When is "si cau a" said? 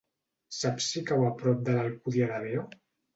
0.93-1.29